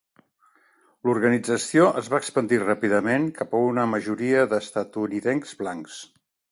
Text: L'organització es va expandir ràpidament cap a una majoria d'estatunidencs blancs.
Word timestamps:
L'organització 1.09 1.85
es 2.01 2.09
va 2.13 2.21
expandir 2.23 2.59
ràpidament 2.65 3.29
cap 3.39 3.55
a 3.59 3.63
una 3.69 3.87
majoria 3.95 4.51
d'estatunidencs 4.57 5.59
blancs. 5.63 6.05